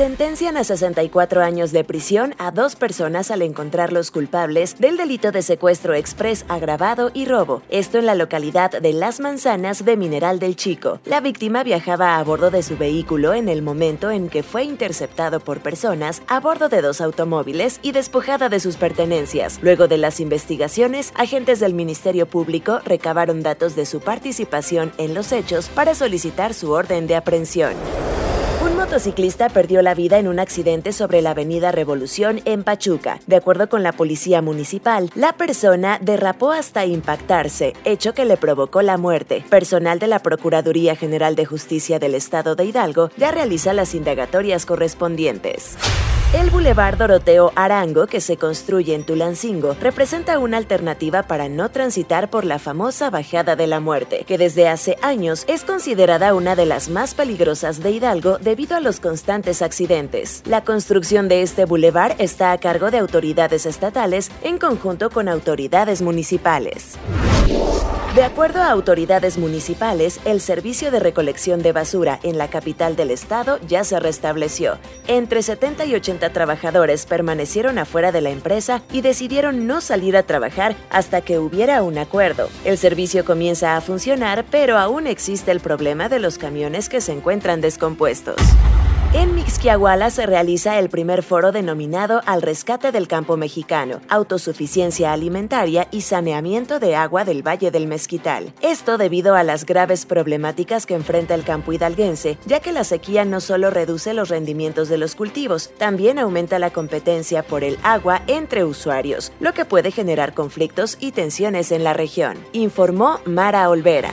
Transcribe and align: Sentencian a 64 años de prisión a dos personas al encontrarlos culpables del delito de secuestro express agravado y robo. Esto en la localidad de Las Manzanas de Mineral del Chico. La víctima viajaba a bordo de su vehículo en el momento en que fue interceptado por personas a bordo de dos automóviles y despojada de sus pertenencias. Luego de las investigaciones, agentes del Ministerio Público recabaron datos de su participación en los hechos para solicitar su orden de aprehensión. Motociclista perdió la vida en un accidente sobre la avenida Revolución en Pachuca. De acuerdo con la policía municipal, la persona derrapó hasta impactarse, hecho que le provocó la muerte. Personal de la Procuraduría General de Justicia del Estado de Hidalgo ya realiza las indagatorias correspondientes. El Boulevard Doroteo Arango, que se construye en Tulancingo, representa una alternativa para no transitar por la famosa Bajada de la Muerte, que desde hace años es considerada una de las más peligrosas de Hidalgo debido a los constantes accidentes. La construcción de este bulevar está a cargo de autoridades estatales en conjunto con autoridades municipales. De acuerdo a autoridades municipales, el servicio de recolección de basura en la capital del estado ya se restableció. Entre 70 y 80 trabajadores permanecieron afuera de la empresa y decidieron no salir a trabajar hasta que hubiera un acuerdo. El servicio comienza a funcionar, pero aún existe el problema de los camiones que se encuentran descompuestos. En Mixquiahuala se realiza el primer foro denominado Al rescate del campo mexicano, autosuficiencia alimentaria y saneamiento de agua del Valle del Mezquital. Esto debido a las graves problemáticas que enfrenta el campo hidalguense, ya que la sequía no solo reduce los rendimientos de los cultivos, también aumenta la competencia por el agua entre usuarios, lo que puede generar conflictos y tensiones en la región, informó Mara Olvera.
Sentencian 0.00 0.56
a 0.56 0.64
64 0.64 1.42
años 1.42 1.72
de 1.72 1.84
prisión 1.84 2.34
a 2.38 2.52
dos 2.52 2.74
personas 2.74 3.30
al 3.30 3.42
encontrarlos 3.42 4.10
culpables 4.10 4.78
del 4.78 4.96
delito 4.96 5.30
de 5.30 5.42
secuestro 5.42 5.92
express 5.92 6.46
agravado 6.48 7.10
y 7.12 7.26
robo. 7.26 7.60
Esto 7.68 7.98
en 7.98 8.06
la 8.06 8.14
localidad 8.14 8.70
de 8.70 8.94
Las 8.94 9.20
Manzanas 9.20 9.84
de 9.84 9.98
Mineral 9.98 10.38
del 10.38 10.56
Chico. 10.56 11.00
La 11.04 11.20
víctima 11.20 11.64
viajaba 11.64 12.16
a 12.16 12.24
bordo 12.24 12.50
de 12.50 12.62
su 12.62 12.78
vehículo 12.78 13.34
en 13.34 13.50
el 13.50 13.60
momento 13.60 14.10
en 14.10 14.30
que 14.30 14.42
fue 14.42 14.64
interceptado 14.64 15.38
por 15.38 15.60
personas 15.60 16.22
a 16.28 16.40
bordo 16.40 16.70
de 16.70 16.80
dos 16.80 17.02
automóviles 17.02 17.78
y 17.82 17.92
despojada 17.92 18.48
de 18.48 18.60
sus 18.60 18.78
pertenencias. 18.78 19.58
Luego 19.60 19.86
de 19.86 19.98
las 19.98 20.18
investigaciones, 20.18 21.12
agentes 21.14 21.60
del 21.60 21.74
Ministerio 21.74 22.26
Público 22.26 22.80
recabaron 22.86 23.42
datos 23.42 23.76
de 23.76 23.84
su 23.84 24.00
participación 24.00 24.92
en 24.96 25.12
los 25.12 25.30
hechos 25.30 25.68
para 25.68 25.94
solicitar 25.94 26.54
su 26.54 26.70
orden 26.70 27.06
de 27.06 27.16
aprehensión. 27.16 27.74
Motociclista 28.90 29.48
perdió 29.48 29.82
la 29.82 29.94
vida 29.94 30.18
en 30.18 30.26
un 30.26 30.40
accidente 30.40 30.92
sobre 30.92 31.22
la 31.22 31.30
avenida 31.30 31.70
Revolución 31.70 32.40
en 32.44 32.64
Pachuca. 32.64 33.20
De 33.28 33.36
acuerdo 33.36 33.68
con 33.68 33.84
la 33.84 33.92
policía 33.92 34.42
municipal, 34.42 35.12
la 35.14 35.32
persona 35.32 36.00
derrapó 36.02 36.50
hasta 36.50 36.84
impactarse, 36.86 37.74
hecho 37.84 38.14
que 38.14 38.24
le 38.24 38.36
provocó 38.36 38.82
la 38.82 38.96
muerte. 38.96 39.44
Personal 39.48 40.00
de 40.00 40.08
la 40.08 40.18
Procuraduría 40.18 40.96
General 40.96 41.36
de 41.36 41.46
Justicia 41.46 42.00
del 42.00 42.16
Estado 42.16 42.56
de 42.56 42.64
Hidalgo 42.64 43.10
ya 43.16 43.30
realiza 43.30 43.72
las 43.74 43.94
indagatorias 43.94 44.66
correspondientes. 44.66 45.76
El 46.32 46.50
Boulevard 46.50 46.96
Doroteo 46.96 47.50
Arango, 47.56 48.06
que 48.06 48.20
se 48.20 48.36
construye 48.36 48.94
en 48.94 49.02
Tulancingo, 49.02 49.74
representa 49.80 50.38
una 50.38 50.58
alternativa 50.58 51.24
para 51.24 51.48
no 51.48 51.72
transitar 51.72 52.30
por 52.30 52.44
la 52.44 52.60
famosa 52.60 53.10
Bajada 53.10 53.56
de 53.56 53.66
la 53.66 53.80
Muerte, 53.80 54.22
que 54.24 54.38
desde 54.38 54.68
hace 54.68 54.96
años 55.02 55.44
es 55.48 55.64
considerada 55.64 56.32
una 56.34 56.54
de 56.54 56.66
las 56.66 56.88
más 56.88 57.14
peligrosas 57.14 57.82
de 57.82 57.90
Hidalgo 57.90 58.38
debido 58.38 58.76
a 58.76 58.80
los 58.80 59.00
constantes 59.00 59.60
accidentes. 59.60 60.44
La 60.46 60.62
construcción 60.62 61.26
de 61.26 61.42
este 61.42 61.64
bulevar 61.64 62.14
está 62.20 62.52
a 62.52 62.58
cargo 62.58 62.92
de 62.92 62.98
autoridades 62.98 63.66
estatales 63.66 64.30
en 64.44 64.58
conjunto 64.58 65.10
con 65.10 65.28
autoridades 65.28 66.00
municipales. 66.00 66.96
De 68.14 68.24
acuerdo 68.24 68.60
a 68.60 68.70
autoridades 68.72 69.38
municipales, 69.38 70.18
el 70.24 70.40
servicio 70.40 70.90
de 70.90 70.98
recolección 70.98 71.62
de 71.62 71.70
basura 71.70 72.18
en 72.24 72.38
la 72.38 72.48
capital 72.48 72.96
del 72.96 73.12
estado 73.12 73.60
ya 73.68 73.84
se 73.84 74.00
restableció. 74.00 74.78
Entre 75.06 75.44
70 75.44 75.84
y 75.84 75.94
80 75.94 76.32
trabajadores 76.32 77.06
permanecieron 77.06 77.78
afuera 77.78 78.10
de 78.10 78.20
la 78.20 78.30
empresa 78.30 78.82
y 78.90 79.02
decidieron 79.02 79.68
no 79.68 79.80
salir 79.80 80.16
a 80.16 80.24
trabajar 80.24 80.74
hasta 80.90 81.20
que 81.20 81.38
hubiera 81.38 81.84
un 81.84 81.98
acuerdo. 81.98 82.48
El 82.64 82.78
servicio 82.78 83.24
comienza 83.24 83.76
a 83.76 83.80
funcionar, 83.80 84.44
pero 84.50 84.76
aún 84.76 85.06
existe 85.06 85.52
el 85.52 85.60
problema 85.60 86.08
de 86.08 86.18
los 86.18 86.36
camiones 86.36 86.88
que 86.88 87.00
se 87.00 87.12
encuentran 87.12 87.60
descompuestos. 87.60 88.34
En 89.12 89.34
Mixquiahuala 89.34 90.08
se 90.10 90.24
realiza 90.24 90.78
el 90.78 90.88
primer 90.88 91.24
foro 91.24 91.50
denominado 91.50 92.20
Al 92.26 92.42
rescate 92.42 92.92
del 92.92 93.08
campo 93.08 93.36
mexicano, 93.36 94.00
autosuficiencia 94.08 95.12
alimentaria 95.12 95.88
y 95.90 96.02
saneamiento 96.02 96.78
de 96.78 96.94
agua 96.94 97.24
del 97.24 97.44
Valle 97.44 97.72
del 97.72 97.88
Mezquital. 97.88 98.52
Esto 98.62 98.98
debido 98.98 99.34
a 99.34 99.42
las 99.42 99.66
graves 99.66 100.06
problemáticas 100.06 100.86
que 100.86 100.94
enfrenta 100.94 101.34
el 101.34 101.42
campo 101.42 101.72
hidalguense, 101.72 102.38
ya 102.46 102.60
que 102.60 102.70
la 102.70 102.84
sequía 102.84 103.24
no 103.24 103.40
solo 103.40 103.70
reduce 103.70 104.14
los 104.14 104.28
rendimientos 104.28 104.88
de 104.88 104.98
los 104.98 105.16
cultivos, 105.16 105.72
también 105.76 106.20
aumenta 106.20 106.60
la 106.60 106.70
competencia 106.70 107.42
por 107.42 107.64
el 107.64 107.78
agua 107.82 108.22
entre 108.28 108.62
usuarios, 108.62 109.32
lo 109.40 109.52
que 109.54 109.64
puede 109.64 109.90
generar 109.90 110.34
conflictos 110.34 110.96
y 111.00 111.10
tensiones 111.10 111.72
en 111.72 111.82
la 111.82 111.94
región, 111.94 112.38
informó 112.52 113.18
Mara 113.24 113.68
Olvera. 113.70 114.12